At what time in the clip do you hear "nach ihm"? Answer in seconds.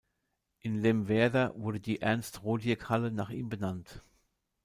3.11-3.49